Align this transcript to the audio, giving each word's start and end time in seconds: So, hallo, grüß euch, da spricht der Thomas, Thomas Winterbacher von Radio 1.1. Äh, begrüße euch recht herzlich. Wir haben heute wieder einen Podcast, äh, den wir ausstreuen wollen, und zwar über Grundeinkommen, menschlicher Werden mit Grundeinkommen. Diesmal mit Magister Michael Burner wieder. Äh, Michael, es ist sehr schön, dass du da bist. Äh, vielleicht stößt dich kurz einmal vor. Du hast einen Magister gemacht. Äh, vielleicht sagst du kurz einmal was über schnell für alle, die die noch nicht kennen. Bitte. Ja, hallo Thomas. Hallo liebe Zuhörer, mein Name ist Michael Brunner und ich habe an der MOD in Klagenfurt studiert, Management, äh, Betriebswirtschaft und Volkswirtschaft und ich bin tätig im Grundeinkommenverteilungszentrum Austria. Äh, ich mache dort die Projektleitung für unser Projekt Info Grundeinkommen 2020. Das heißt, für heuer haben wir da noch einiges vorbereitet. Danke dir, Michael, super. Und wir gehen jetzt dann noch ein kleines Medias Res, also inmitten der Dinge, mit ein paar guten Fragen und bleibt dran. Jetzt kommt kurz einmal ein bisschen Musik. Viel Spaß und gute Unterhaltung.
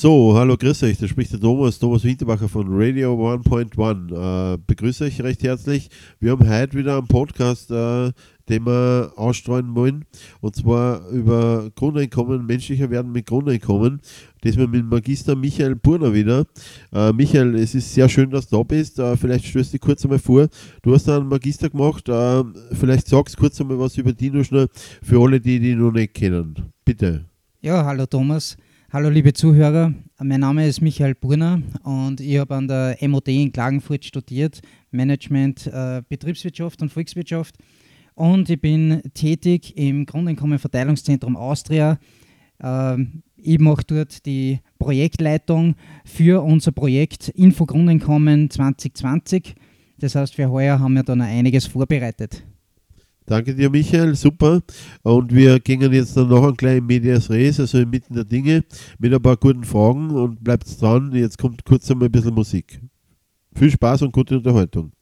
So, 0.00 0.34
hallo, 0.34 0.56
grüß 0.56 0.84
euch, 0.84 0.96
da 0.96 1.06
spricht 1.06 1.30
der 1.34 1.40
Thomas, 1.40 1.78
Thomas 1.78 2.04
Winterbacher 2.04 2.48
von 2.48 2.68
Radio 2.70 3.12
1.1. 3.34 4.54
Äh, 4.54 4.58
begrüße 4.66 5.04
euch 5.04 5.20
recht 5.20 5.42
herzlich. 5.42 5.90
Wir 6.18 6.30
haben 6.30 6.48
heute 6.48 6.78
wieder 6.78 6.96
einen 6.96 7.06
Podcast, 7.06 7.70
äh, 7.70 8.10
den 8.48 8.64
wir 8.64 9.12
ausstreuen 9.16 9.74
wollen, 9.74 10.06
und 10.40 10.56
zwar 10.56 11.06
über 11.10 11.70
Grundeinkommen, 11.74 12.46
menschlicher 12.46 12.88
Werden 12.88 13.12
mit 13.12 13.26
Grundeinkommen. 13.26 14.00
Diesmal 14.42 14.68
mit 14.68 14.86
Magister 14.86 15.36
Michael 15.36 15.76
Burner 15.76 16.14
wieder. 16.14 16.46
Äh, 16.94 17.12
Michael, 17.12 17.54
es 17.56 17.74
ist 17.74 17.92
sehr 17.92 18.08
schön, 18.08 18.30
dass 18.30 18.48
du 18.48 18.56
da 18.56 18.62
bist. 18.62 18.98
Äh, 18.98 19.18
vielleicht 19.18 19.44
stößt 19.44 19.74
dich 19.74 19.82
kurz 19.82 20.02
einmal 20.02 20.18
vor. 20.18 20.48
Du 20.80 20.94
hast 20.94 21.10
einen 21.10 21.28
Magister 21.28 21.68
gemacht. 21.68 22.08
Äh, 22.08 22.42
vielleicht 22.72 23.06
sagst 23.06 23.36
du 23.36 23.40
kurz 23.40 23.60
einmal 23.60 23.78
was 23.78 23.98
über 23.98 24.14
schnell 24.44 24.68
für 25.02 25.22
alle, 25.22 25.38
die 25.38 25.60
die 25.60 25.74
noch 25.74 25.92
nicht 25.92 26.14
kennen. 26.14 26.54
Bitte. 26.86 27.26
Ja, 27.60 27.84
hallo 27.84 28.06
Thomas. 28.06 28.56
Hallo 28.92 29.08
liebe 29.08 29.32
Zuhörer, 29.32 29.94
mein 30.18 30.40
Name 30.40 30.66
ist 30.66 30.80
Michael 30.80 31.14
Brunner 31.14 31.62
und 31.84 32.20
ich 32.20 32.38
habe 32.38 32.56
an 32.56 32.66
der 32.66 32.96
MOD 33.00 33.28
in 33.28 33.52
Klagenfurt 33.52 34.04
studiert, 34.04 34.62
Management, 34.90 35.68
äh, 35.68 36.02
Betriebswirtschaft 36.08 36.82
und 36.82 36.90
Volkswirtschaft 36.90 37.54
und 38.16 38.50
ich 38.50 38.60
bin 38.60 39.00
tätig 39.14 39.76
im 39.76 40.06
Grundeinkommenverteilungszentrum 40.06 41.36
Austria. 41.36 42.00
Äh, 42.58 42.96
ich 43.36 43.60
mache 43.60 43.84
dort 43.86 44.26
die 44.26 44.58
Projektleitung 44.80 45.76
für 46.04 46.42
unser 46.42 46.72
Projekt 46.72 47.28
Info 47.28 47.66
Grundeinkommen 47.66 48.50
2020. 48.50 49.54
Das 50.00 50.16
heißt, 50.16 50.34
für 50.34 50.50
heuer 50.50 50.80
haben 50.80 50.94
wir 50.94 51.04
da 51.04 51.14
noch 51.14 51.26
einiges 51.26 51.64
vorbereitet. 51.64 52.42
Danke 53.26 53.54
dir, 53.54 53.70
Michael, 53.70 54.14
super. 54.14 54.60
Und 55.02 55.32
wir 55.32 55.60
gehen 55.60 55.80
jetzt 55.92 56.16
dann 56.16 56.28
noch 56.28 56.46
ein 56.46 56.56
kleines 56.56 56.82
Medias 56.82 57.30
Res, 57.30 57.60
also 57.60 57.78
inmitten 57.78 58.14
der 58.14 58.24
Dinge, 58.24 58.64
mit 58.98 59.14
ein 59.14 59.22
paar 59.22 59.36
guten 59.36 59.64
Fragen 59.64 60.10
und 60.10 60.42
bleibt 60.42 60.80
dran. 60.80 61.12
Jetzt 61.14 61.38
kommt 61.38 61.64
kurz 61.64 61.90
einmal 61.90 62.08
ein 62.08 62.12
bisschen 62.12 62.34
Musik. 62.34 62.80
Viel 63.54 63.70
Spaß 63.70 64.02
und 64.02 64.12
gute 64.12 64.36
Unterhaltung. 64.36 64.92